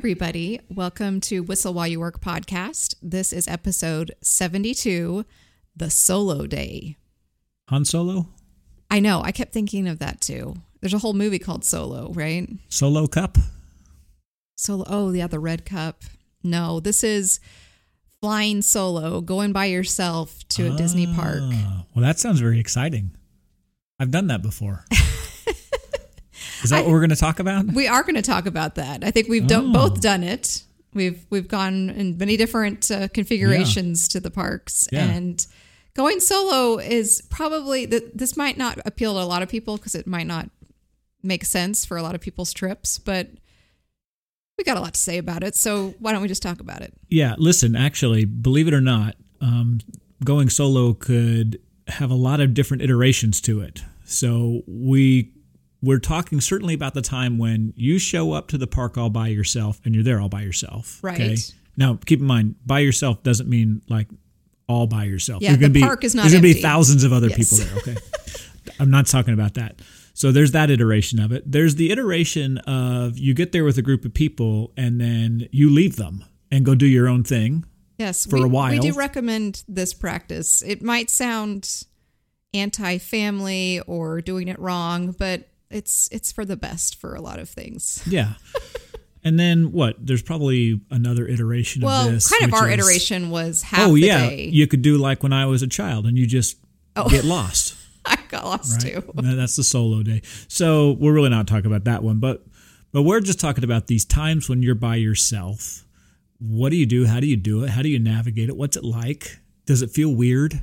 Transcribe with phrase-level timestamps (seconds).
[0.00, 0.58] everybody.
[0.70, 2.94] Welcome to Whistle While You Work podcast.
[3.02, 5.26] This is episode 72,
[5.76, 6.96] The Solo Day.
[7.68, 8.26] Han Solo?
[8.90, 9.20] I know.
[9.22, 10.54] I kept thinking of that too.
[10.80, 12.48] There's a whole movie called Solo, right?
[12.70, 13.36] Solo Cup?
[14.56, 14.84] Solo.
[14.88, 16.02] Oh, yeah, the Red Cup.
[16.42, 17.38] No, this is
[18.22, 21.40] flying solo, going by yourself to a Disney park.
[21.42, 23.10] Ah, Well, that sounds very exciting.
[23.98, 24.82] I've done that before.
[26.62, 27.66] Is that what we're going to talk about?
[27.66, 29.02] We are going to talk about that.
[29.04, 29.72] I think we've done, Oh.
[29.88, 30.62] both done it.
[30.92, 35.06] We've we've gone in many different uh, configurations to the parks, Yeah.
[35.08, 35.46] and
[35.94, 39.94] going solo is probably th- this might not appeal to a lot of people because
[39.94, 40.50] it might not
[41.22, 43.28] make sense for a lot of people's trips, but
[44.58, 45.54] we got a lot to say about it.
[45.54, 46.92] So why don't we just talk about it?
[47.08, 49.80] Yeah, listen, actually, believe it or not, um,
[50.24, 53.82] going solo could have a lot of different iterations to it.
[54.04, 55.32] So we
[55.82, 59.28] we're talking certainly about the time when you show up to the park all by
[59.28, 60.98] yourself and you're there all by yourself.
[61.02, 61.52] Right.
[61.76, 64.08] Now, keep in mind, by yourself doesn't mean like
[64.68, 65.42] all by yourself.
[65.42, 67.38] Yeah, You're gonna the be, park is not There's gonna be thousands of other Yes.
[67.38, 67.78] people there.
[67.94, 67.96] Okay.
[68.78, 69.80] I'm not talking about that.
[70.12, 71.50] So there's that iteration of it.
[71.50, 75.70] There's the iteration of you get there with a group of people and then you
[75.70, 77.64] leave them and go do your own thing.
[77.98, 78.70] Yes, For we, a while.
[78.72, 80.62] we do recommend this practice.
[80.62, 81.84] It might sound
[82.54, 87.48] anti-family or doing it wrong, but it's it's for the best for a lot of
[87.48, 88.02] things.
[88.06, 88.34] Yeah.
[89.24, 89.94] and then what?
[90.04, 92.28] There's probably another iteration Well, of this.
[92.30, 94.48] kind of our is- iteration was oh, half Oh yeah, day.
[94.52, 96.56] you could do like when I was a child and you just
[96.96, 97.08] Oh.
[97.08, 97.76] get lost.
[98.04, 98.94] I got lost right?
[98.94, 99.12] too.
[99.14, 100.22] No, That's the solo day.
[100.48, 102.44] So we're really not talking about that one, but
[102.92, 105.84] but we're just talking about these times when you're by yourself.
[106.40, 107.06] What do you do?
[107.06, 107.70] How do you do it?
[107.70, 108.56] How do you navigate it?
[108.56, 109.38] What's it like?
[109.66, 110.60] Does it feel weird?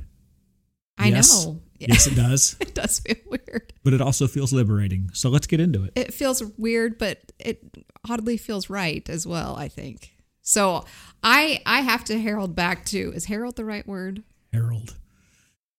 [0.98, 1.46] I Yes.
[1.46, 1.62] know.
[1.78, 2.56] Yeah, Yes, it does.
[2.60, 3.72] it does feel weird.
[3.84, 5.10] but it also feels liberating.
[5.12, 5.92] So let's get into it.
[5.94, 7.60] It feels weird, but it
[8.08, 9.54] oddly feels right as well.
[9.56, 10.84] I think so.
[11.22, 14.22] I I have to herald back to is herald the right word?
[14.52, 14.96] Harold.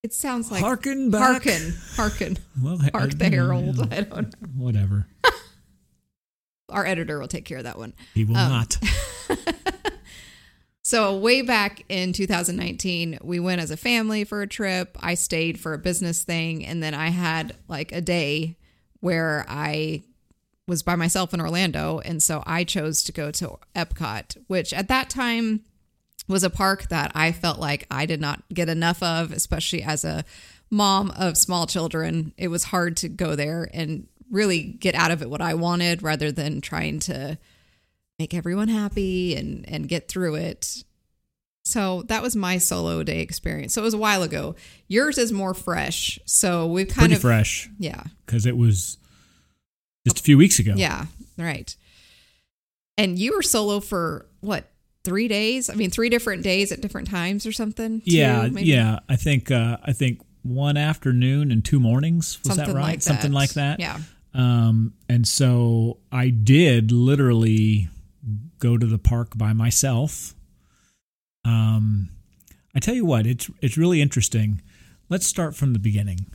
[0.04, 1.22] It sounds like Harken back.
[1.44, 3.76] Hearken, hearken, Well, ha- hark the herald.
[3.78, 4.48] yeah, I don't know.
[4.64, 5.08] Whatever.
[6.70, 7.94] Our editor will take care of that one.
[8.14, 8.78] He will Um, not.
[10.90, 14.98] So, way back in 2019, we went as a family for a trip.
[15.00, 16.66] I stayed for a business thing.
[16.66, 18.58] And then I had like a day
[19.00, 20.02] where I
[20.68, 22.00] was by myself in Orlando.
[22.00, 25.62] And so I chose to go to Epcot, which at that time
[26.28, 30.04] was a park that I felt like I did not get enough of, especially as
[30.04, 30.26] a
[30.72, 32.34] mom of small children.
[32.36, 36.02] It was hard to go there and really get out of it what I wanted
[36.02, 37.38] rather than trying to
[38.19, 40.84] make everyone happy and and get through it.
[41.66, 43.74] So that was my solo day experience.
[43.74, 44.56] So it was a while ago.
[44.88, 46.19] Yours is more fresh.
[46.25, 48.03] So we've kind Pretty of fresh yeah.
[48.25, 48.97] because it was
[50.06, 50.74] just a few weeks ago.
[50.75, 51.06] Yeah,
[51.38, 51.75] right.
[52.97, 54.66] And you were solo for what?
[55.06, 55.69] 3 days?
[55.69, 58.02] I mean, 3 different days at different times or something?
[58.03, 59.00] Yeah, yeah.
[59.08, 62.84] I think uh, I think one afternoon and two mornings was Something that right?
[62.84, 63.38] like Something that.
[63.38, 63.79] like that.
[63.79, 64.00] Yeah.
[64.34, 67.88] Um, and so I did literally
[68.59, 70.36] go to the park by myself.
[71.46, 72.09] Um,
[72.75, 74.62] I tell you what, it's it's really interesting.
[75.09, 76.28] Let's start from the beginning.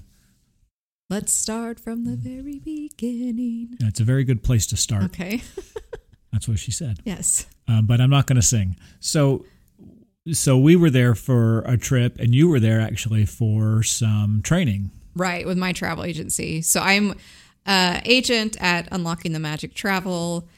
[1.10, 3.76] Let's start from the very beginning.
[3.80, 5.04] It's a very good place to start.
[5.04, 5.42] Okay.
[6.32, 6.98] That's what she said.
[7.04, 7.46] yes.
[7.68, 8.76] um, but I'm not going to sing.
[8.98, 9.44] So,
[10.32, 14.90] so we were there for a trip, and you were there actually for some training.
[15.14, 16.62] Right, with my travel agency.
[16.62, 17.14] So I'm
[17.66, 20.48] uh, agent at Unlocking the Magic Travel.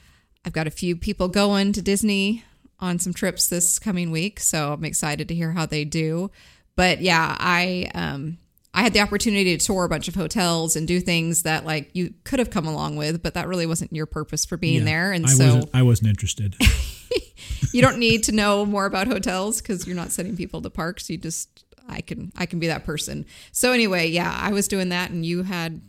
[0.47, 2.45] I've got a few people going to Disney
[2.79, 6.31] on some trips this coming week, so I'm excited to hear how they do.
[6.77, 8.39] But yeah, I um,
[8.73, 11.91] I had the opportunity to tour a bunch of hotels and do things that like
[11.95, 14.85] you could have come along with, but that really wasn't your purpose for being Yeah,
[14.85, 16.57] there, and I so wasn't, I wasn't interested.
[17.73, 21.11] you don't need to know more about hotels because you're not sending people to parks.
[21.11, 23.27] You just I can I can be that person.
[23.51, 25.81] So anyway, yeah, I was doing that, and you had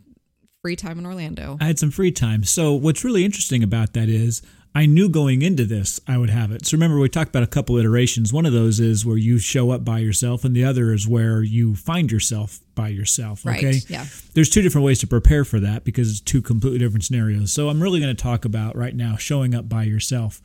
[0.62, 1.56] free time in Orlando.
[1.60, 2.42] I had some free time.
[2.44, 4.42] So what's really interesting about that is
[4.74, 6.66] I knew going into this I would have it.
[6.66, 8.32] So remember we talked about a couple iterations.
[8.32, 11.42] One of those is where you show up by yourself, and the other is where
[11.42, 13.46] you find yourself by yourself.
[13.46, 13.80] Right, Okay.
[13.88, 14.06] yeah.
[14.34, 17.52] There's two different ways to prepare for that because it's two completely different scenarios.
[17.52, 20.42] So I'm really going to talk about right now showing up by yourself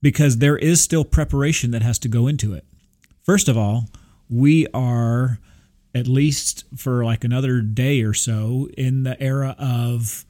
[0.00, 2.64] because there is still preparation that has to go into it.
[3.24, 3.86] First of all,
[4.30, 5.40] we are
[5.94, 10.24] at least for like another day or so in the era of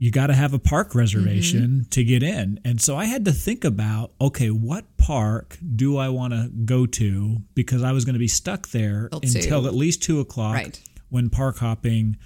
[0.00, 0.98] you got to have a park mm-hmm.
[1.00, 2.60] reservation to get in.
[2.64, 6.86] And so I had to think about okay, what park do I want to go
[6.86, 7.38] to?
[7.54, 10.80] Because I was going to be stuck there until at least two o'clock Right.
[11.08, 12.16] when park hopping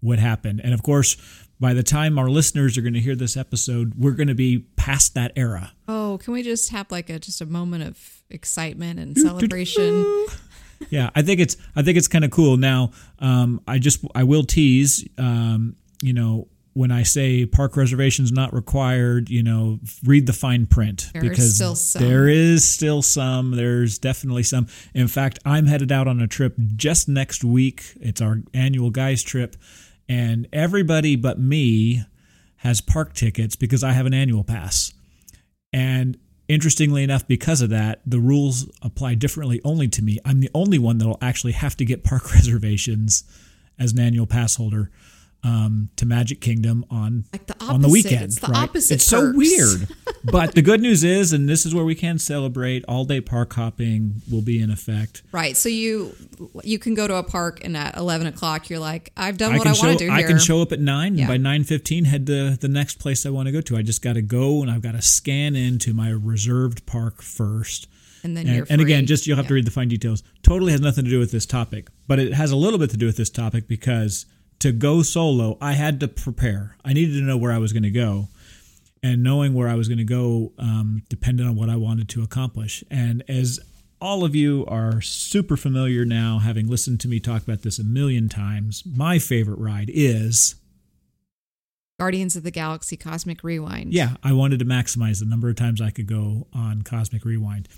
[0.00, 0.60] would happen.
[0.60, 1.16] And of course,
[1.60, 4.60] By the time our listeners are going to hear this episode, we're going to be
[4.76, 5.72] past that era.
[5.88, 10.04] Oh, can we just have like a just a moment of excitement and celebration?
[10.90, 12.56] Yeah, I think it's I think it's kind of cool.
[12.56, 15.06] Now, um, I just I will tease.
[15.18, 20.66] Um, you know, when I say park reservations not required, you know, read the fine
[20.66, 22.02] print There is because still some.
[22.02, 23.50] there is still some.
[23.52, 24.68] There's definitely some.
[24.94, 27.82] In fact, I'm headed out on a trip just next week.
[28.00, 29.56] It's our annual guys trip,
[30.08, 32.04] and everybody but me
[32.58, 34.92] has park tickets because I have an annual pass.
[35.72, 36.16] And
[36.48, 40.18] interestingly enough, because of that, the rules apply differently only to me.
[40.24, 43.24] I'm the only one that'll actually have to get park reservations
[43.78, 44.90] as an annual pass holder
[45.44, 48.24] um, to Magic Kingdom on Like the on the weekend.
[48.24, 48.64] It's the right?
[48.64, 49.88] opposite It's so weird.
[50.24, 53.52] but the good news is, and this is where we can celebrate, all day park
[53.54, 55.22] hopping will be in effect.
[55.32, 55.56] Right.
[55.56, 56.14] So you
[56.64, 59.58] you can go to a park and at eleven o'clock you're like, I've done I
[59.58, 61.22] what I want to do I can show up at nine Yeah.
[61.22, 63.76] and by nine fifteen head to the next place I want to go to.
[63.76, 67.86] I just got to go and I've got to scan into my reserved park first.
[68.24, 70.24] and then And, you're and again, just you'll have to read the fine details.
[70.42, 72.96] Totally has nothing to do with this topic, but it has a little bit to
[72.96, 74.26] do with this topic because
[74.60, 76.76] to go solo, I had to prepare.
[76.84, 78.28] I needed to know where I was going to go,
[79.02, 82.22] and knowing where I was going to go um, depended on what I wanted to
[82.22, 82.82] accomplish.
[82.90, 83.60] And as
[84.00, 87.84] all of you are super familiar now, having listened to me talk about this a
[87.84, 90.56] million times, my favorite ride is
[91.98, 93.92] Guardians of the Galaxy Cosmic Rewind.
[93.92, 97.68] yeah, I wanted to maximize the number of times I could go on Cosmic Rewind.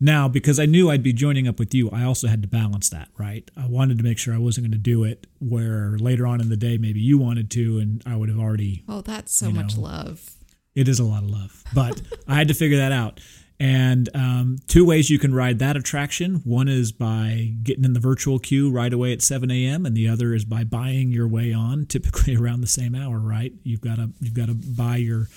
[0.00, 2.88] Now, because I knew I'd be joining up with you, I also had to balance
[2.88, 3.50] that, right?
[3.56, 6.48] I wanted to make sure I wasn't going to do it where later on in
[6.48, 9.54] the day maybe you wanted to and I would have already Oh, that's so You
[9.54, 9.82] much know.
[9.82, 10.30] love.
[10.74, 13.20] it is a lot of love, but I had to figure that out.
[13.62, 16.36] And um, two ways you can ride that attraction.
[16.44, 20.08] One is by getting in the virtual queue right away at 7 a.m., and the
[20.08, 23.18] other is by buying your way on, typically around the same hour.
[23.18, 23.52] Right?
[23.62, 25.28] You've got to you've got to buy your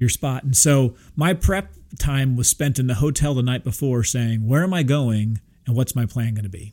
[0.00, 0.42] your spot.
[0.42, 4.64] And so my prep time was spent in the hotel the night before, saying, "Where
[4.64, 6.72] am I going, and what's my plan going to be?"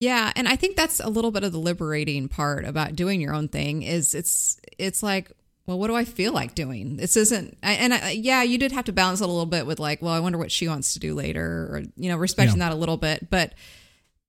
[0.00, 3.32] Yeah, and I think that's a little bit of the liberating part about doing your
[3.34, 5.32] own thing is it's it's like,
[5.66, 6.96] well, what do I feel like doing?
[6.96, 9.78] This isn't, and I, yeah, you did have to balance it a little bit with
[9.80, 12.68] like, well, I wonder what she wants to do later, or you know, respecting Yeah.
[12.68, 13.54] that a little bit, but.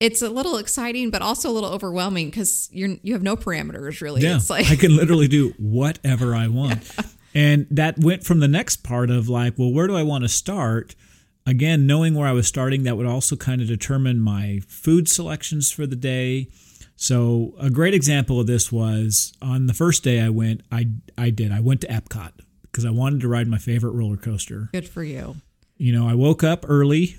[0.02, 4.02] It's a little exciting, but also a little overwhelming because you're you have no parameters
[4.02, 4.22] really.
[4.24, 6.84] Yeah, It's like I can literally do whatever I want.
[7.36, 10.30] And that went from the next part of like, well, where do I want to
[10.30, 10.96] start?
[11.46, 15.70] Again, knowing where I was starting, that would also kind of determine my food selections
[15.70, 16.48] for the day.
[16.96, 20.88] So a great example of this was on the first day I went, I
[21.18, 21.52] I did.
[21.52, 22.32] I went to Epcot
[22.64, 24.70] because I wanted to ride my favorite roller coaster.
[24.72, 25.36] good for you.
[25.78, 27.18] You know, I woke up early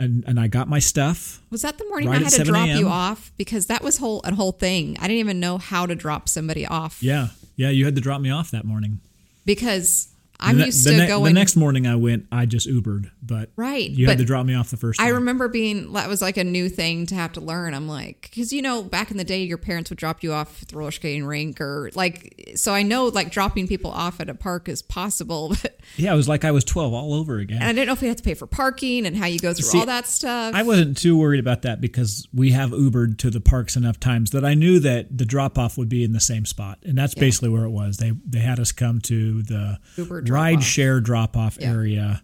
[0.00, 1.40] and, and I got my stuff.
[1.50, 4.20] Was that the morning Right I had to drop you off because that was whole
[4.24, 4.96] a whole thing.
[4.98, 7.00] I didn't even know how to drop somebody off.
[7.00, 7.28] Yeah.
[7.56, 9.00] Yeah, you had to drop me off that morning.
[9.44, 10.08] because
[10.40, 13.10] I'm the, used the to ne- going The next morning I went, I just Ubered,
[13.22, 13.88] but right.
[13.88, 16.44] you had to drop me off the first I remember being that was like a
[16.44, 17.74] new thing to have to learn.
[17.74, 20.62] I'm like, because you know, back in the day, your parents would drop you off
[20.62, 24.28] at the roller skating rink or like, so I know like dropping people off at
[24.28, 27.58] a park is possible, but yeah, it was like I was 12 all over again.
[27.58, 29.52] and I didn't know if we had to pay for parking and how you go
[29.54, 30.54] through See, all that stuff.
[30.54, 34.30] I wasn't too worried about that because we have Ubered to the parks enough times
[34.30, 37.14] that I knew that the drop off would be in the same spot, and that's
[37.14, 37.98] basically where it was.
[37.98, 40.64] They they had us come to the Uber drop ride off.
[40.64, 41.72] share drop off Yeah.
[41.72, 42.22] area,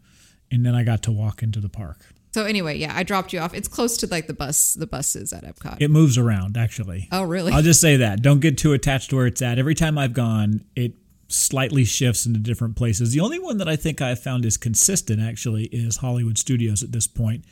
[0.50, 1.98] and then I got to walk into the park.
[2.32, 3.54] so anyway, yeah, I dropped you off.
[3.54, 5.78] It's close to like the bus, the buses at Epcot.
[5.80, 7.08] It moves around actually.
[7.12, 7.52] oh, really?
[7.52, 8.22] I'll just say that.
[8.22, 9.58] Don't get too attached to where it's at.
[9.58, 10.94] Every time I've gone, it
[11.28, 13.12] slightly shifts into different places.
[13.12, 16.90] The only one that I think I've found is consistent actually is Hollywood Studios at
[16.92, 17.44] this point,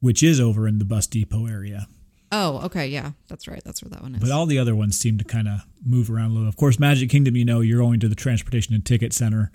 [0.00, 1.88] which is over in the bus depot area.
[2.32, 3.62] oh, okay, yeah, that's right.
[3.64, 4.20] That's where that one is.
[4.20, 6.48] But all the other ones seem to kind of move around a little.
[6.48, 9.52] Of course, Magic Kingdom, you know, you're going to the Transportation and Ticket Center.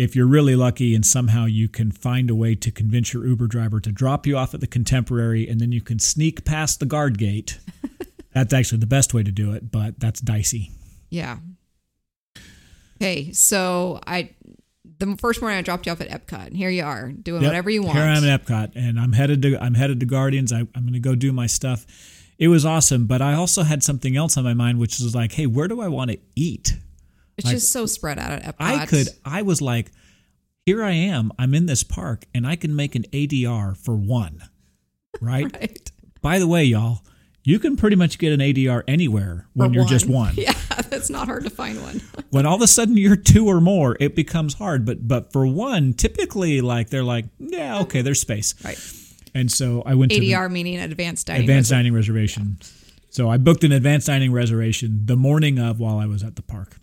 [0.00, 3.48] If you're really lucky and somehow you can find a way to convince your Uber
[3.48, 6.86] driver to drop you off at the Contemporary and then you can sneak past the
[6.86, 7.58] guard gate,
[8.34, 10.70] that's actually the best way to do it, but that's dicey.
[11.10, 11.36] Yeah.
[12.96, 14.30] Okay, so I
[15.00, 17.50] the first morning I dropped you off at Epcot, and here you are doing Yep.
[17.50, 17.98] whatever you want.
[17.98, 20.50] Here I am at Epcot, and I'm headed to I'm headed to Guardians.
[20.50, 21.84] I, I'm going to go do my stuff.
[22.38, 25.32] It was awesome, but I also had something else on my mind, which was like,
[25.32, 26.78] hey, where do I want to eat?
[27.40, 28.54] It's just so spread out at Epcot.
[28.58, 29.08] I could.
[29.24, 29.90] I was like,
[30.66, 31.32] here I am.
[31.38, 34.42] I'm in this park, and I can make an ADR for one.
[35.20, 35.54] Right.
[35.60, 35.90] right.
[36.22, 37.00] By the way, y'all,
[37.42, 40.34] you can pretty much get an ADR anywhere when you're just one.
[40.38, 40.54] Yeah,
[40.88, 42.00] that's not hard to find one.
[42.30, 44.86] When all of a sudden you're two or more, it becomes hard.
[44.86, 48.54] But but for one, typically, like they're like, yeah, okay, there's space.
[48.64, 48.78] Right.
[49.34, 51.42] And so I went to ADR meaning advanced dining.
[51.42, 52.58] advanced dining reservation.
[53.10, 56.42] So I booked an advanced dining reservation the morning of while I was at the
[56.42, 56.76] park.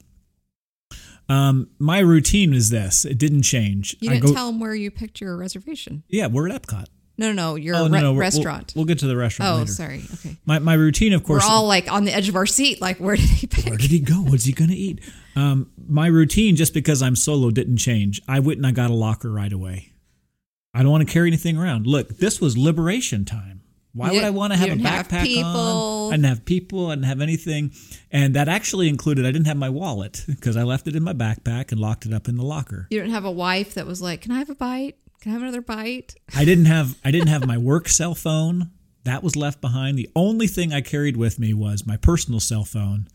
[1.30, 3.04] Um, my routine is this.
[3.06, 3.96] It didn't change.
[4.00, 6.04] You didn't go, tell them where you picked your reservation.
[6.08, 6.86] yeah, we're at Epcot.
[7.20, 7.56] No, no, no.
[7.56, 8.74] Your Oh, re- no, no, restaurant.
[8.76, 9.72] We'll, we'll get to the restaurant oh, later.
[9.72, 10.04] sorry.
[10.14, 10.38] Okay.
[10.46, 11.44] My, my routine, of course.
[11.44, 12.80] We're all like on the edge of our seat.
[12.80, 13.66] Like, where did he pick?
[13.66, 14.16] Where did he go?
[14.18, 15.00] What's he going to eat?
[15.36, 18.22] Um, my routine, just because I'm solo, didn't change.
[18.28, 19.94] I went and I got a locker right away.
[20.76, 21.88] I don't want to carry anything around.
[21.88, 23.57] Look, this was liberation time.
[23.98, 25.44] Why You would I want to have a have backpack people.
[25.46, 26.14] on?
[26.14, 26.88] I didn't have people.
[26.88, 27.72] I didn't have anything.
[28.12, 31.14] And that actually included I didn't have my wallet because I left it in my
[31.14, 32.88] backpack and locked it up in the locker.
[32.92, 34.98] You didn't have a wife that was like, "Can I have a bite?
[35.22, 38.72] Can I have another bite?" I didn't have I didn't have my work cell phone.
[39.04, 39.98] That was left behind.
[39.98, 43.08] The only thing I carried with me was my personal cell phone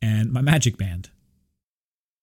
[0.00, 1.10] and my magic band.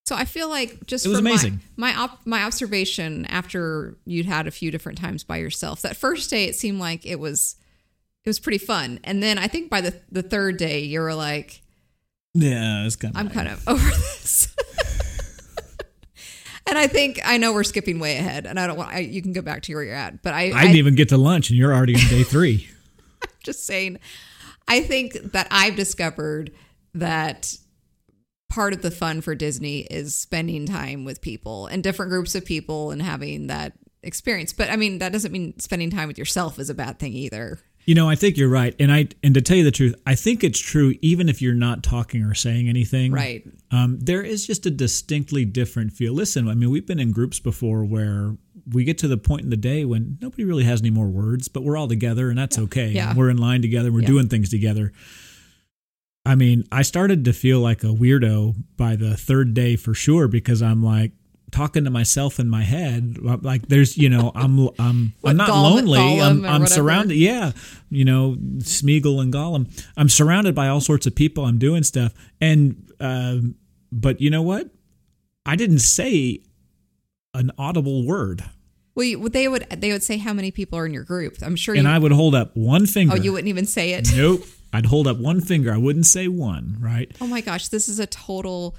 [0.06, 1.60] So I feel like just It was amazing.
[1.76, 5.98] My my, op- my observation after you'd had a few different times by yourself, that
[5.98, 7.58] first day it seemed like it was
[8.28, 11.14] it was pretty fun, and then I think by the the third day you were
[11.14, 11.62] like,
[12.34, 14.54] Yeah, it's kind of I'm kind of over this.
[16.68, 19.22] and I think I know we're skipping way ahead, and I don't want I, you
[19.22, 21.50] can go back to where you're at, but I I didn't even get to lunch,
[21.50, 22.68] and you're already on day three.
[23.44, 23.98] just saying
[24.68, 26.52] i think that i've discovered
[26.94, 27.56] that
[28.50, 32.44] part of the fun for disney is spending time with people and different groups of
[32.44, 33.72] people and having that
[34.04, 37.14] experience but i mean that doesn't mean spending time with yourself is a bad thing
[37.14, 39.96] either you know, I think you're right, and I and to tell you the truth,
[40.06, 40.94] I think it's true.
[41.02, 45.46] Even if you're not talking or saying anything, right Um, there is just a distinctly
[45.46, 46.14] different feel.
[46.14, 48.36] Listen, I mean, we've been in groups before where
[48.72, 51.48] we get to the point in the day when nobody really has any more words,
[51.48, 52.92] but we're all together, and that's okay.
[52.92, 53.16] Yeah.
[53.16, 53.92] We're in line together.
[53.92, 54.08] We're Yeah.
[54.08, 54.92] doing things together.
[56.26, 60.28] I mean, I started to feel like a weirdo by the third day for sure
[60.28, 61.14] because I'm like
[61.52, 63.18] talking to myself in my head.
[63.20, 66.00] Like there's, you know, I'm I'm What, I'm not Gollum- lonely.
[66.00, 67.18] Gollum I'm I'm surrounded.
[67.18, 67.52] Yeah,
[67.90, 69.68] you know, Smeagol and Gollum.
[69.96, 71.46] I'm surrounded by all sorts of people.
[71.46, 73.56] I'm doing stuff, and um,
[73.92, 74.70] but you know what?
[75.46, 76.42] I didn't say
[77.34, 78.44] an audible word,
[78.98, 81.56] well you, they would they would say how many people are in your group i'm
[81.56, 83.14] sure you and I would hold up one finger.
[83.14, 84.42] oh you wouldn't even say it Nope.
[84.74, 85.74] I'd hold up one finger.
[85.74, 86.76] I wouldn't say one.
[86.82, 87.16] Right.
[87.22, 88.76] oh my gosh this is a total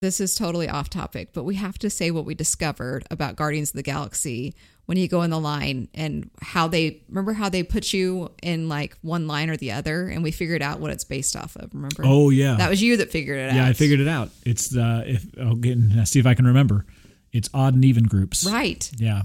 [0.00, 3.70] this is totally off topic, but we have to say what we discovered about Guardians
[3.70, 4.54] of the Galaxy
[4.86, 8.68] when you go in the line and how they remember how they put you in
[8.68, 11.72] like one line or the other, and we figured out what it's based off of.
[11.74, 12.02] Remember?
[12.04, 12.56] Oh yeah.
[12.56, 13.56] that was you that figured it out.
[13.56, 14.30] yeah, I figured it out.
[14.46, 16.86] It's uh, if I'll get see if I can remember.
[17.32, 18.44] It's odd and even groups.
[18.44, 18.90] right.
[18.96, 19.22] Yeah.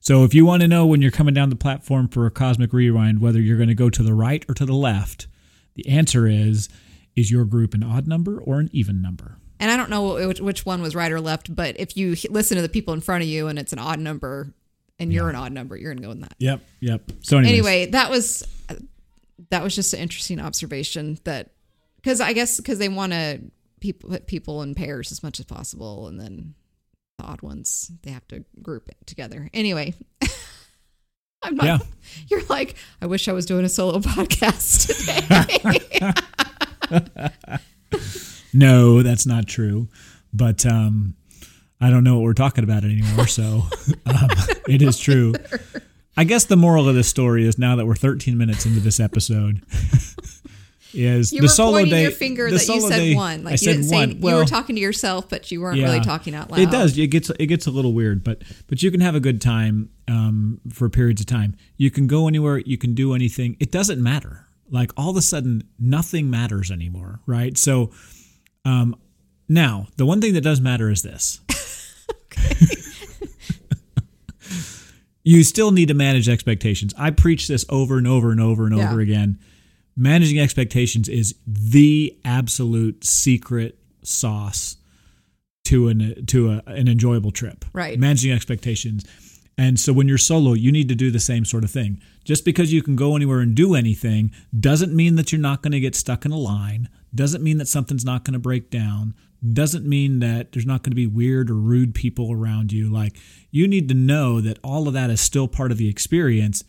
[0.00, 2.72] So if you want to know when you're coming down the platform for a cosmic
[2.72, 5.28] rewind whether you're going to go to the right or to the left,
[5.74, 6.68] the answer is
[7.14, 9.38] is your group an odd number or an even number?
[9.60, 12.56] And I don't know which, which one was right or left, but if you listen
[12.56, 14.54] to the people in front of you and it's an odd number
[14.98, 16.34] and you're an odd number, you're gonna go in that.
[16.38, 17.02] Yep, yep.
[17.22, 18.46] So anyways, anyway, that was
[19.50, 21.50] that was just an interesting observation that
[21.96, 23.40] because I guess because they want to
[23.80, 26.54] people put people in pairs as much as possible, and then
[27.18, 29.50] the odd ones they have to group it together.
[29.52, 29.94] Anyway,
[31.42, 31.66] I'm not.
[31.66, 31.78] Yeah.
[32.28, 34.86] You're like, I wish I was doing a solo podcast
[36.90, 37.60] today.
[38.58, 39.88] No, that's not true.
[40.32, 41.14] But um,
[41.80, 43.26] I don't know what we're talking about anymore.
[43.26, 43.62] So
[44.06, 44.28] um,
[44.68, 45.34] it is true.
[46.16, 48.98] I guess the moral of this story is now that we're 13 minutes into this
[48.98, 49.62] episode,
[50.92, 52.02] is you the were solo pointing day.
[52.02, 53.44] your finger that you said day- one.
[53.44, 54.10] Like I you said didn't say one.
[54.20, 56.60] you were talking to yourself, but you weren't really talking out loud.
[56.60, 56.98] It does.
[56.98, 59.90] It gets it gets a little weird, but but you can have a good time
[60.08, 61.56] um, for periods of time.
[61.76, 62.58] You can go anywhere.
[62.58, 63.56] You can do anything.
[63.60, 64.46] It doesn't matter.
[64.70, 67.56] Like all of a sudden, nothing matters anymore, right?
[67.56, 67.90] So,
[68.68, 68.96] um,
[69.48, 71.40] now the one thing that does matter is this.
[75.24, 76.94] you still need to manage expectations.
[76.98, 78.90] I preach this over and over and over and Yeah.
[78.90, 79.38] over again.
[79.96, 84.76] Managing expectations is the absolute secret sauce
[85.64, 87.64] to an to a, an enjoyable trip.
[87.72, 87.98] Right.
[87.98, 89.04] Managing expectations.
[89.58, 92.00] And so when you're solo, you need to do the same sort of thing.
[92.24, 95.72] Just because you can go anywhere and do anything doesn't mean that you're not going
[95.72, 99.14] to get stuck in a line, doesn't mean that something's not going to break down,
[99.52, 102.90] doesn't mean that there's not going to be weird or rude people around you.
[102.92, 103.16] Like
[103.50, 106.64] you need to know that all of that is still part of the experience.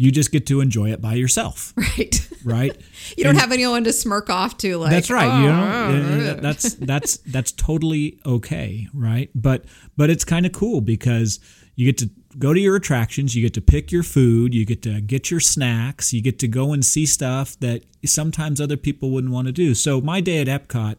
[0.00, 2.28] You just get to enjoy it by yourself, right.
[2.44, 2.76] right?
[3.16, 4.76] You don't And- have anyone to smirk off to.
[4.78, 5.42] Like that's right.
[5.42, 9.28] you "Oh, know, uh, uh, that's that's that's totally okay, right?
[9.34, 9.64] But
[9.96, 11.40] but it's kind of cool because
[11.74, 14.82] you get to go to your attractions, you get to pick your food, you get
[14.82, 19.10] to get your snacks, you get to go and see stuff that sometimes other people
[19.10, 19.74] wouldn't want to do.
[19.74, 20.96] So my day at Epcot,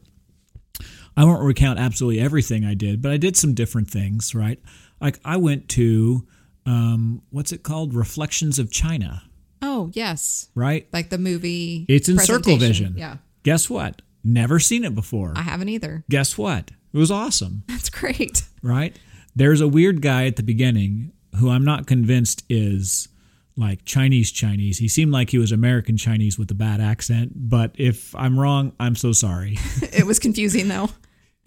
[1.15, 4.59] I won't recount absolutely everything I did, but I did some different things, right?
[4.99, 6.25] Like I went to
[6.69, 7.93] um, what's it called?
[7.95, 9.23] Reflections of China.
[9.61, 10.49] Oh, yes.
[10.55, 10.87] right?
[10.93, 11.85] Like the movie.
[11.89, 12.57] It's in Circle.
[12.57, 12.93] Vision.
[12.95, 13.17] Yeah.
[13.43, 14.01] Guess what?
[14.23, 15.33] Never seen it before.
[15.35, 16.03] I haven't either.
[16.09, 16.71] Guess what?
[16.93, 18.43] It was awesome, That's great.
[18.61, 18.95] right?
[19.35, 23.07] There's a weird guy at the beginning who I'm not convinced is
[23.55, 24.77] like Chinese Chinese.
[24.79, 28.73] He seemed like he was American Chinese with a bad accent, but if I'm wrong,
[28.79, 29.57] I'm so sorry.
[29.81, 30.89] it was confusing though.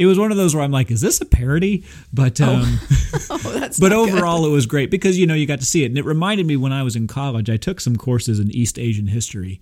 [0.02, 1.84] It was one of those where I'm like, is this a parody?
[2.12, 2.78] But um,
[3.30, 4.14] Oh, that's but not good.
[4.14, 6.46] overall, it was great because you know you got to see it, and it reminded
[6.46, 7.48] me when I was in college.
[7.48, 9.60] I took some courses in East Asian history,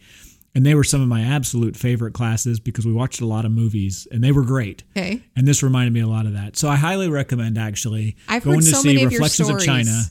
[0.55, 3.53] and they were some of my absolute favorite classes because we watched a lot of
[3.53, 4.83] movies, and they were great.
[4.97, 5.23] Okay.
[5.37, 6.57] And this reminded me a lot of that.
[6.57, 9.61] So I highly recommend actually I've going to so see many of Reflections of.
[9.61, 10.03] China.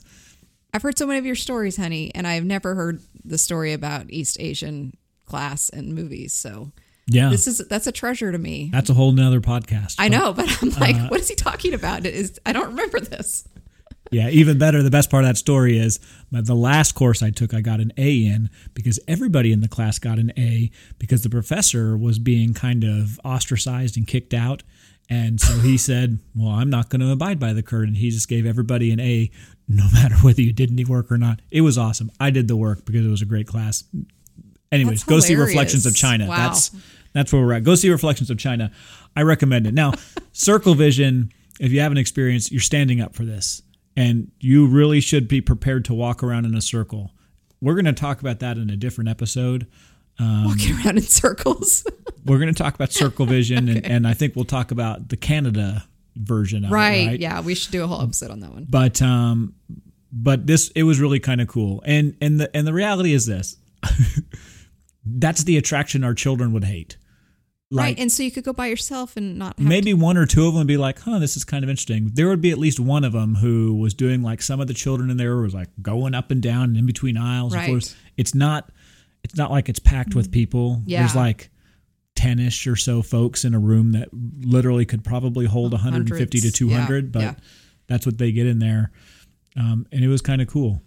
[0.72, 4.06] I've heard so many of your stories, honey, and I've never heard the story about
[4.08, 4.96] East Asian
[5.26, 6.32] class and movies.
[6.32, 6.70] So
[7.12, 8.70] Yeah, this is that's a treasure to me.
[8.72, 9.96] that's a whole nother podcast.
[9.98, 12.06] I But, know, but I'm like, Uh, what is he talking about?
[12.06, 13.46] It is I don't remember this.
[14.12, 14.82] Yeah, even better.
[14.82, 16.00] The best part of that story is
[16.32, 19.68] my, the last course I took, I got an A in because everybody in the
[19.68, 24.62] class got an A because the professor was being kind of ostracized and kicked out.
[25.08, 27.94] And so he said, Well, I'm not going to abide by the curtain.
[27.94, 29.30] He just gave everybody an A
[29.68, 31.40] no matter whether you did any work or not.
[31.52, 32.10] It was awesome.
[32.18, 33.84] I did the work because it was a great class.
[34.72, 35.34] Anyways, go see.
[35.36, 36.26] Reflections of China.
[36.28, 36.36] Wow.
[36.36, 36.70] That's
[37.12, 37.64] that's where we're at.
[37.64, 38.70] Go see Reflections of China.
[39.16, 39.74] I recommend it.
[39.74, 39.92] Now,
[40.32, 43.62] Circle Vision, if you haven't experienced, you're standing up for this.
[43.96, 47.12] And you really should be prepared to walk around in a circle.
[47.60, 49.66] We're going to talk about that in a different episode.
[50.18, 51.86] Um, Walking around in circles.
[52.24, 55.16] We're going to talk about Circle Vision, and, and I think we'll talk about the
[55.16, 56.92] Canada version of right.
[56.92, 57.06] it.
[57.06, 57.20] Right.
[57.20, 58.66] Yeah, we should do a whole episode on that one.
[58.68, 59.54] But um,
[60.12, 61.82] but this it was really kind of cool.
[61.86, 63.56] And and the and the reality is this:
[65.04, 66.96] that's the attraction our children would hate.
[67.72, 67.98] Like, right.
[68.00, 70.58] And so you could go by yourself and not maybe one or two of them
[70.58, 72.10] would be like, huh, this is kind of interesting.
[72.14, 74.74] There would be at least one of them who was doing like some of the
[74.74, 77.52] children in there was like going up and down and in between aisles.
[77.54, 77.68] Of Right.
[77.68, 78.70] course, it's not,
[79.22, 80.82] it's not like it's packed with people.
[80.84, 81.00] Yeah.
[81.00, 81.50] There's like
[82.16, 86.50] 10 ish or so folks in a room that literally could probably hold 150 to
[86.50, 87.34] 200, Yeah, but yeah.
[87.86, 88.90] that's what they get in there.
[89.56, 90.82] Um, and it was kind of cool.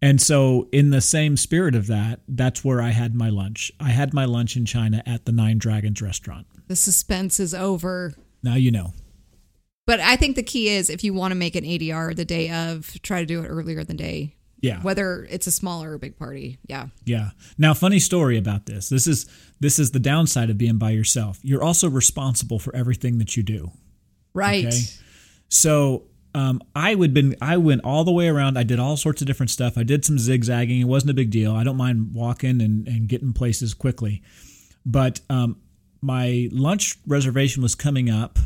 [0.00, 3.70] And so, in the same spirit of that, that's where I had my lunch.
[3.80, 6.46] I had my lunch in China at the Nine Dragons restaurant.
[6.68, 8.14] the suspense is over.
[8.42, 8.92] Now you know.
[9.86, 12.50] But I think the key is if you want to make an ADR the day
[12.50, 14.36] of, try to do it earlier the day.
[14.60, 14.80] Yeah.
[14.80, 16.58] Whether it's a small or a big party.
[16.66, 16.86] Yeah.
[17.04, 17.30] Yeah.
[17.58, 18.88] Now, funny story about this.
[18.88, 19.26] This is
[19.58, 21.40] this is the downside of being by yourself.
[21.42, 23.72] You're also responsible for everything that you do.
[24.34, 24.66] Right.
[24.66, 24.80] Okay.
[25.48, 28.58] So um, I would been I went all the way around.
[28.58, 29.76] I did all sorts of different stuff.
[29.76, 30.80] I did some zigzagging.
[30.80, 31.54] It wasn't a big deal.
[31.54, 34.22] I don't mind walking and, and getting places quickly.
[34.86, 35.60] But um,
[36.00, 38.38] my lunch reservation was coming up.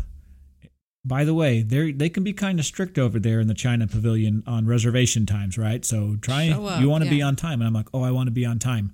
[1.04, 3.86] By the way, they they can be kind of strict over there in the China
[3.86, 5.84] Pavilion on reservation times, right?
[5.84, 8.26] So try up, you want to be on time, and I'm like, oh, I want
[8.26, 8.92] to be on time.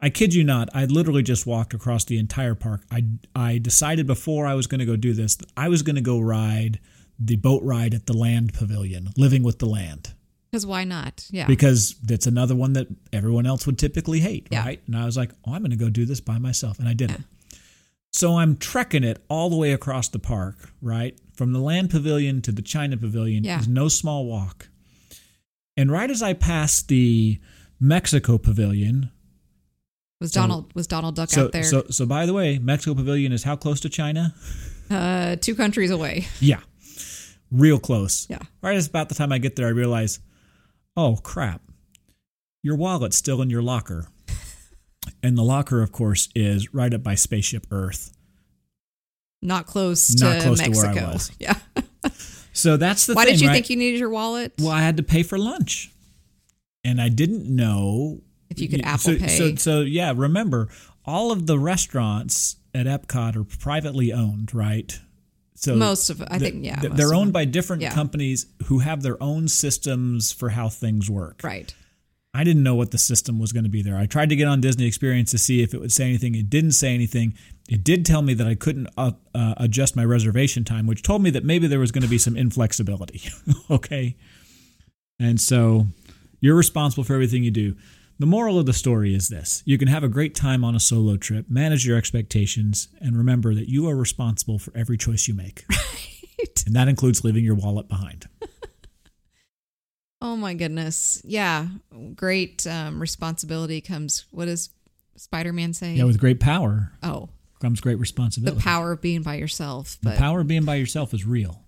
[0.00, 2.82] I kid you not, I literally just walked across the entire park.
[2.90, 3.04] I
[3.36, 6.18] I decided before I was going to go do this, I was going to go
[6.18, 6.80] ride
[7.18, 10.12] the boat ride at the land pavilion, living with the land,
[10.50, 11.26] Because why not?
[11.30, 11.46] Yeah.
[11.46, 14.64] because that's another one that everyone else would typically hate, Yeah.
[14.64, 14.82] right?
[14.86, 16.92] And I was like, oh, I'm going to go do this by myself, and I
[16.94, 17.20] did it.
[18.12, 21.18] So I'm trekking it all the way across the park, right?
[21.34, 23.60] From the land pavilion to the China pavilion Yeah.
[23.60, 24.68] is no small walk.
[25.76, 27.38] And right as I passed the
[27.78, 29.10] Mexico pavilion,
[30.20, 31.62] was so- Donald was Donald Duck so, out there?
[31.64, 34.34] so, so by the way, Mexico Pavilion is how close to China?
[34.88, 36.26] uh, two countries away.
[36.40, 36.60] Yeah,
[37.50, 38.26] real close.
[38.28, 38.38] Yeah.
[38.62, 40.18] Right as about the time I get there, I realize,
[40.96, 41.62] oh crap,
[42.62, 44.08] your wallet's still in your locker,
[45.22, 48.12] and the locker, of course, is right up by Spaceship Earth.
[49.42, 50.94] Not close to Not close to Mexico.
[50.94, 51.30] where I was.
[51.38, 51.54] Yeah.
[52.52, 53.34] So that's the Why thing.
[53.34, 53.54] did you right?
[53.54, 54.54] think you needed your wallet?
[54.58, 55.92] Well, I had to pay for lunch,
[56.84, 59.28] and I didn't know If you could Apple so, Pay.
[59.28, 60.68] So, so yeah, remember
[61.04, 64.98] all of the restaurants at Epcot are privately owned, right?
[65.66, 66.80] So Most of I th- think, yeah.
[66.80, 67.92] they're owned by different Yeah.
[67.92, 71.40] companies who have their own systems for how things work.
[71.42, 71.74] Right.
[72.32, 73.96] I didn't know what the system was going to be there.
[73.96, 76.36] I tried to get on Disney Experience to see if it would say anything.
[76.36, 77.34] It didn't say anything.
[77.68, 81.20] It did tell me that I couldn't uh, uh, adjust my reservation time, which told
[81.20, 83.22] me that maybe there was going to be some inflexibility.
[83.70, 84.14] okay.
[85.18, 85.86] And so
[86.40, 87.74] you're responsible for everything you do.
[88.18, 90.80] The moral of the story is this you can have a great time on a
[90.80, 95.34] solo trip, manage your expectations, and remember that you are responsible for every choice you
[95.34, 95.64] make.
[96.38, 96.64] Right.
[96.66, 98.28] And that includes leaving your wallet behind.
[100.20, 101.22] Oh my goodness.
[101.24, 101.66] Yeah.
[102.14, 104.26] Great um, responsibility comes.
[104.30, 104.70] What does
[105.16, 105.94] Spider Man say?
[105.94, 107.28] Yeah, with great power oh,
[107.60, 108.58] comes great responsibility.
[108.58, 111.62] the power of being by yourself, The power of being by yourself is real.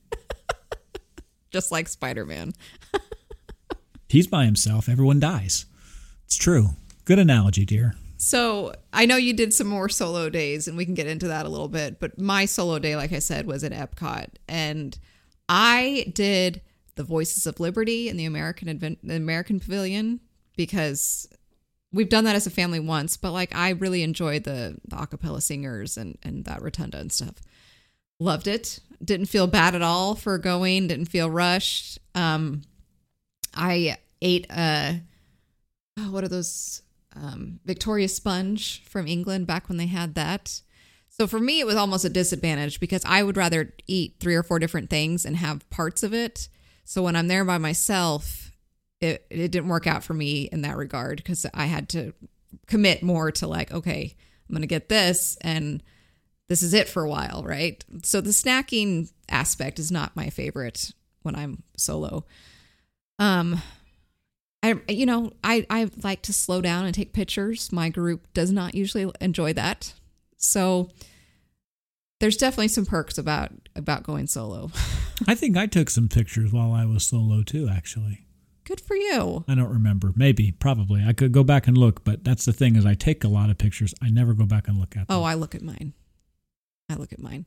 [1.50, 2.52] just like Spider Man.
[4.08, 4.88] He's by himself.
[4.88, 5.66] Everyone dies.
[6.28, 6.72] It's true.
[7.06, 7.94] Good analogy, dear.
[8.18, 11.46] So I know you did some more solo days, and we can get into that
[11.46, 11.98] a little bit.
[11.98, 14.98] But my solo day, like I said, was at Epcot, and
[15.48, 16.60] I did
[16.96, 20.20] the Voices of Liberty in the American Advent- the American Pavilion
[20.54, 21.26] because
[21.94, 23.16] we've done that as a family once.
[23.16, 27.36] But like, I really enjoyed the, the acapella singers and and that rotunda and stuff.
[28.20, 28.80] Loved it.
[29.02, 30.88] Didn't feel bad at all for going.
[30.88, 32.00] Didn't feel rushed.
[32.14, 32.64] Um,
[33.54, 35.00] I ate a
[35.98, 36.82] oh, what are those
[37.16, 40.60] um, Victoria sponge from England back when they had that.
[41.08, 44.42] So for me, it was almost a disadvantage because I would rather eat three or
[44.42, 46.48] four different things and have parts of it.
[46.84, 48.52] So when I'm there by myself,
[49.00, 52.12] it, it didn't work out for me in that regard because I had to
[52.66, 54.14] commit more to like, okay,
[54.48, 55.82] I'm going to get this and
[56.48, 57.84] this is it for a while, right?
[58.04, 62.24] So the snacking aspect is not my favorite when I'm solo.
[63.18, 63.60] Um,
[64.62, 67.72] I you know I I like to slow down and take pictures.
[67.72, 69.94] My group does not usually enjoy that,
[70.36, 70.90] so
[72.20, 74.70] there's definitely some perks about about going solo.
[75.26, 77.68] I think I took some pictures while I was solo too.
[77.68, 78.26] Actually,
[78.68, 79.46] Good for you.
[79.48, 80.12] I don't remember.
[80.14, 81.02] Maybe, probably.
[81.02, 83.48] I could go back and look, but that's the thing is I take a lot
[83.48, 83.94] of pictures.
[84.02, 85.16] I never go back and look at them.
[85.16, 85.94] Oh, I look at mine.
[86.90, 87.46] I look at mine.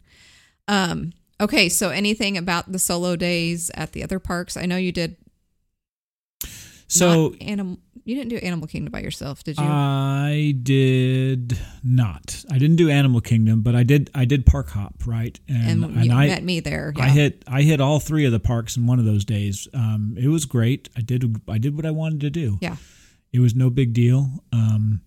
[0.67, 1.13] Um.
[1.39, 1.69] Okay.
[1.69, 4.57] So anything about the solo days at the other parks?
[4.57, 5.15] I know you did.
[6.91, 7.79] So animal.
[8.03, 9.63] You didn't do Animal Kingdom by yourself, did you?
[9.63, 12.43] I did not.
[12.49, 14.09] I didn't do Animal Kingdom, but I did.
[14.15, 15.39] I did Park Hop, right?
[15.47, 16.93] and and you I met me there.
[16.97, 19.67] I hit I hit all three of the parks in one of those days.
[19.73, 20.89] Um, it was great.
[20.97, 22.57] I did I did what I wanted to do.
[22.61, 22.77] Yeah.
[23.31, 24.43] It was no big deal.
[24.51, 25.01] Um,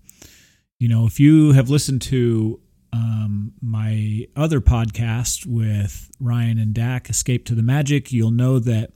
[0.79, 2.61] you know, if you have listened to
[2.93, 8.94] um, my other podcast with Ryan and Dak, Escape to the Magic, you'll know that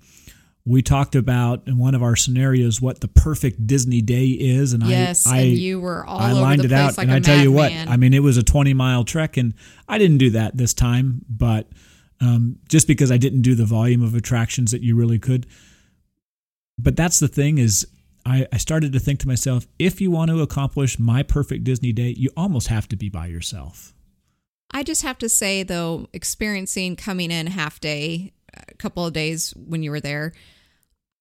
[0.68, 4.82] we talked about in one of our scenarios what the perfect Disney day is, and
[4.84, 7.08] Yes, I, I and you were all I over lined the it place out, like
[7.08, 7.92] and I tell you what, madman.
[7.92, 9.54] I mean, it was a twenty mile trek, and
[9.88, 11.68] I didn't do that this time, but
[12.20, 15.46] um, just because I didn't do the volume of attractions that you really could.
[16.78, 17.86] But that's the thing is,
[18.26, 21.92] I, I started to think to myself, if you want to accomplish my perfect Disney
[21.92, 23.94] day, you almost have to be by yourself.
[24.70, 29.54] I just have to say though, experiencing coming in half day, a couple of days
[29.56, 30.34] when you were there,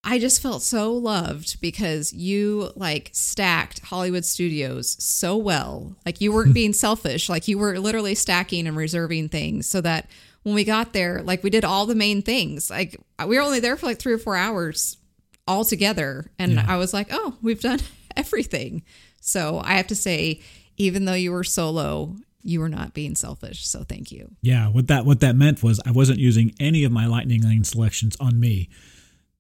[0.04, 5.96] I just felt so loved because you like stacked Hollywood Studios so well.
[6.06, 7.30] Like you weren't being selfish.
[7.30, 10.10] Like you were literally stacking and reserving things so that
[10.44, 12.70] when we got there, like we did all the main things.
[12.70, 14.98] Like we were only there for like three or four hours
[15.46, 16.32] all together.
[16.40, 16.66] And Yeah.
[16.68, 17.80] I was like, oh, we've done
[18.16, 18.84] everything.
[19.20, 20.40] So I have to say,
[20.78, 23.68] even though you were solo, you were not being selfish.
[23.68, 24.32] So thank you.
[24.42, 27.66] Yeah, what that what that meant was I wasn't using any of my lightning lane
[27.66, 28.70] selections on me.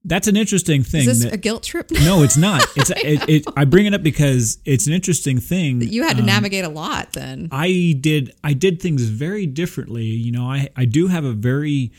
[0.08, 1.02] That's an interesting thing.
[1.02, 1.92] Is this that- a guilt trip?
[1.92, 2.64] no, it's not.
[2.76, 5.82] It's it, it, I bring it up because it's an interesting thing.
[5.82, 7.50] You had to Um, navigate a lot then.
[7.52, 10.06] I did I did things very differently.
[10.06, 11.92] You know, I I do have a very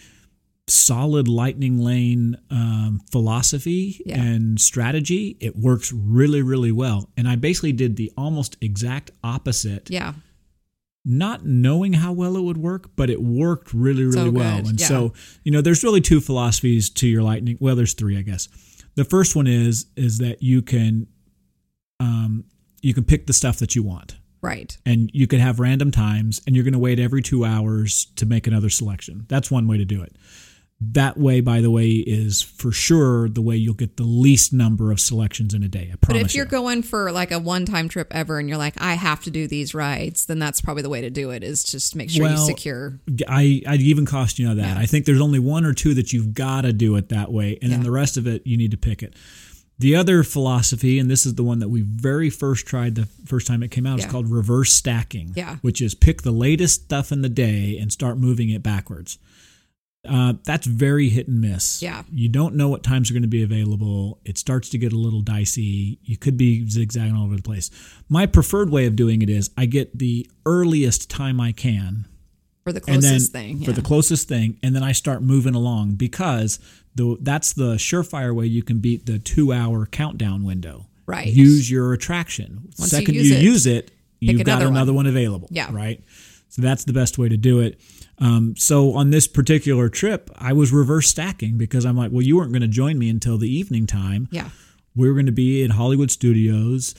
[0.67, 4.21] solid lightning lane um, philosophy Yeah.
[4.23, 5.37] and strategy.
[5.41, 9.89] It works really really well, and I basically did the almost exact opposite.
[9.91, 10.15] Yeah.
[11.11, 14.57] Not knowing how well it would work, but it worked really really So well.
[14.59, 14.87] good, And yeah.
[14.87, 17.57] so you know, there's really two philosophies to your lightning.
[17.61, 18.47] Well, there's three, I guess.
[18.95, 21.07] The first one is is that you can
[22.01, 22.45] um,
[22.83, 24.77] you can pick the stuff that you want Right.
[24.87, 28.25] and you could have random times and you're going to wait every two hours to
[28.27, 30.15] make another selection that's one way to do it
[30.81, 34.93] that way by the way is for sure the way you'll get the least number
[34.93, 36.23] of selections in a day i promise.
[36.23, 38.75] But if you're you going for like a one time trip ever and you're like,
[38.81, 41.65] I have to do these rides, then that's probably the way to do it is
[41.65, 43.01] just make sure you secure.
[43.29, 44.77] I, I'd even cost you know that.
[44.77, 44.81] Yeah.
[44.81, 47.59] I think there's only one or two that you've got to do it that way,
[47.61, 49.15] and then the rest of it you need to pick it.
[49.81, 53.47] The other philosophy, and this is the one that we very first tried the first
[53.47, 55.33] time it came out, is called reverse stacking.
[55.37, 55.57] Yeah.
[55.63, 59.19] Which is pick the latest stuff in the day and start moving it backwards.
[60.09, 61.83] Uh, that's very hit and miss.
[61.83, 62.03] Yeah.
[62.13, 64.19] You don't know what times are going to be available.
[64.25, 65.99] It starts to get a little dicey.
[66.03, 67.71] You could be zigzagging all over the place.
[68.09, 72.07] My preferred way of doing it is I get the earliest time I can
[72.65, 73.65] For the and then closest thing.
[73.65, 76.59] for the closest thing, and then I start moving along because
[76.95, 80.87] the that's the surefire way you can beat the two hour countdown window.
[81.07, 81.27] Right.
[81.29, 82.61] Use your attraction.
[82.79, 83.91] Once you Second use you it, use it,
[84.21, 84.77] you've got another one.
[84.77, 85.49] another one available.
[85.51, 85.69] Yeah.
[85.73, 86.03] Right.
[86.51, 87.79] So that's the best way to do it.
[88.21, 92.37] Um, so on this particular trip, I was reverse stacking because I'm like, well, you
[92.37, 94.29] weren't going to join me until the evening time.
[94.31, 94.51] yeah.
[94.97, 96.95] We were going to be in Hollywood Studios,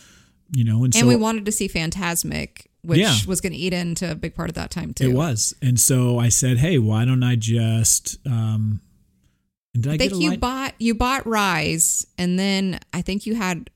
[0.52, 3.18] you know, and, And so we wanted to see Fantasmic, which Yeah.
[3.28, 5.10] was going to eat into a big part of that time too.
[5.10, 8.80] It was, and so I said, "Hey, why don't I just?" Um,
[9.74, 10.40] and did I, think a you light?
[10.40, 13.70] bought you bought Rise, and then I think you had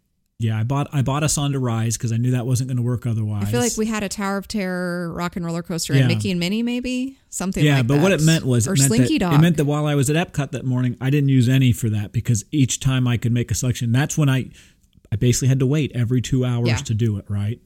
[0.43, 2.77] Yeah, I bought I bought us on to Rise because I knew that wasn't going
[2.77, 3.43] to work otherwise.
[3.47, 5.99] I feel like we had a Tower of Terror rock and roller coaster Yeah.
[6.01, 7.63] and Mickey and Minnie, maybe something.
[7.63, 9.34] yeah, like but what it meant was or it meant Slinky that Dog.
[9.36, 11.89] it meant that while I was at Epcot that morning, I didn't use any for
[11.89, 14.49] that because each time I could make a selection, that's when I
[15.12, 16.75] I basically had to wait every two hours Yeah.
[16.77, 17.60] to do it right.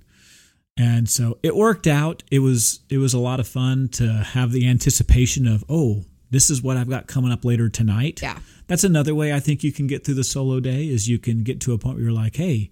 [0.80, 2.22] And so it worked out.
[2.30, 6.50] It was it was a lot of fun to have the anticipation of oh this
[6.50, 8.22] is what I've got coming up later tonight.
[8.22, 8.40] Yeah.
[8.68, 11.44] that's another way I think you can get through the solo day is you can
[11.44, 12.72] get to a point where you're like hey,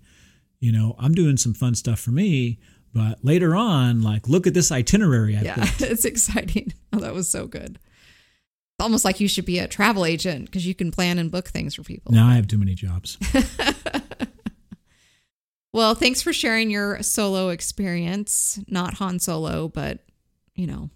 [0.59, 2.59] you know I'm doing some fun stuff for me,
[2.93, 5.69] but later on like look at this itinerary I've yeah, got.
[5.81, 6.73] it's exciting.
[6.93, 7.77] Oh, that was so good.
[7.77, 11.49] It's almost like you should be a travel agent because you can plan and book
[11.49, 12.13] things for people.
[12.13, 13.17] Now I have too many jobs.
[15.75, 18.61] Well, thanks for sharing your solo experience.
[18.69, 19.99] Not Han Solo, but
[20.55, 20.89] you know,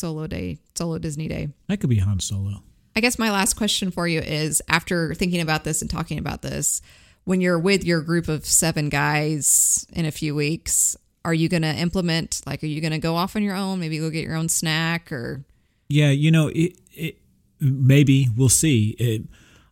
[0.00, 1.48] solo day, solo Disney day.
[1.68, 2.62] That could be Han Solo.
[2.96, 6.42] I guess my last question for you is after thinking about this and talking about
[6.42, 6.82] this,
[7.24, 11.62] when you're with your group of seven guys in a few weeks, are you going
[11.62, 13.78] to implement, like, are you going to go off on your own?
[13.78, 15.44] Maybe go get your own snack or,
[15.88, 17.18] Yeah, you know, it, it
[17.60, 18.96] maybe we'll see.
[18.98, 19.22] It,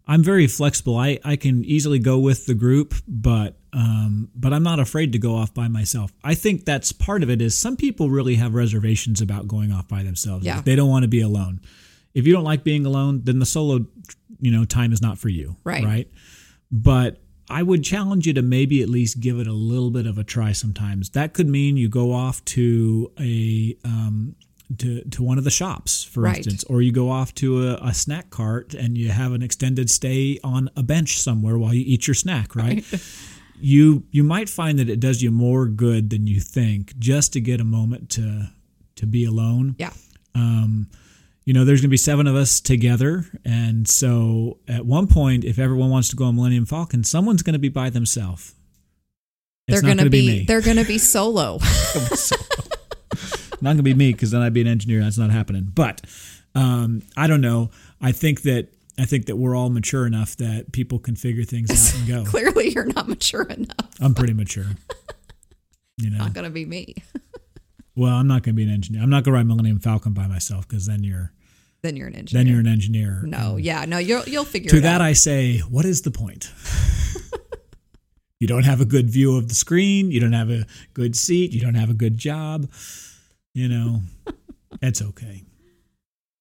[0.07, 0.97] I'm very flexible.
[0.97, 5.19] I, I can easily go with the group, but um, but I'm not afraid to
[5.19, 6.13] go off by myself.
[6.25, 7.43] I think that's part of it.
[7.43, 10.45] Is some people really have reservations about going off by themselves.
[10.45, 10.61] Yeah.
[10.63, 11.61] They don't want to be alone.
[12.15, 13.87] If you don't like being alone, then the solo,
[14.41, 15.57] you know, time is not for you.
[15.65, 15.85] Right.
[15.85, 16.11] Right.
[16.73, 20.19] But I would challenge you to maybe at least give it a little bit of
[20.19, 21.11] a try sometimes.
[21.11, 24.35] That could mean you go off to a um,
[24.77, 26.37] to, to one of the shops, for Right.
[26.37, 29.89] instance, or you go off to a, a snack cart and you have an extended
[29.89, 32.85] stay on a bench somewhere while you eat your snack, right?
[33.61, 37.41] You you might find that it does you more good than you think just to
[37.41, 38.49] get a moment to
[38.97, 39.93] to be alone yeah.
[40.35, 40.89] Um,
[41.49, 43.25] you know, there's going to be seven of us together.
[43.43, 47.55] And so at one point, if everyone wants to go on Millennium Falcon, someone's going
[47.55, 48.55] to be by themselves.
[49.67, 50.45] They're going to be, me.
[50.45, 51.59] they're going to be solo.
[53.63, 55.01] not going to be me because then I'd be an engineer.
[55.01, 55.73] That's not happening.
[55.75, 56.03] But
[56.55, 57.71] um, I don't know.
[57.99, 58.69] I think that
[58.99, 62.25] I think that we're all mature enough that people can figure things out and go.
[62.31, 63.77] Clearly, you're not mature enough.
[64.01, 64.67] I'm pretty mature.
[66.01, 66.95] You know, Not going to be me.
[67.97, 69.03] well, I'm not going to be an engineer.
[69.03, 71.33] I'm not going to ride Millennium Falcon by myself because then you're
[71.83, 72.45] Then you're an engineer.
[72.45, 73.23] then you're an engineer.
[73.25, 74.77] no, yeah, no, you'll you'll figure it out.
[74.77, 75.09] To that out.
[75.09, 76.53] I say, what is the point?
[78.39, 80.13] you don't have a good view of the screen.
[80.13, 81.53] You don't have a good seat.
[81.53, 82.71] You don't have a good job.
[83.55, 84.03] You know,
[84.81, 85.43] it's okay.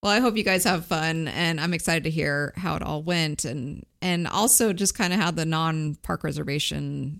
[0.04, 3.02] Well, I hope you guys have fun, and I'm excited to hear how it all
[3.04, 7.20] went, and and also just kind of how the non park reservation,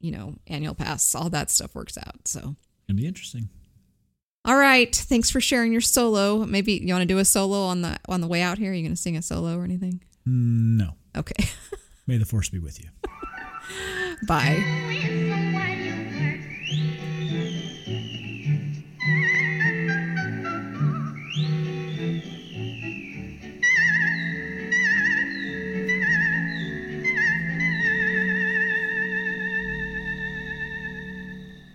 [0.00, 2.26] you know, annual pass, all that stuff works out.
[2.26, 2.56] So,
[2.88, 3.48] It'll be interesting.
[4.44, 6.44] all right, thanks for sharing your solo.
[6.44, 8.72] Maybe you want to do a solo on the on the way out here.
[8.72, 10.02] Are you going to sing a solo or anything?
[10.28, 10.94] Mm, No.
[11.16, 11.48] Okay,
[12.08, 12.88] May the force be with you.
[14.26, 15.72] bye.